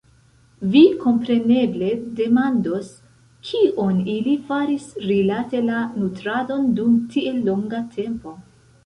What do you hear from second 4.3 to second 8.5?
faris rilate la nutradon dum tiel longa tempo?